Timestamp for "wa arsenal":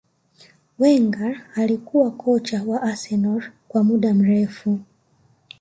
2.63-3.51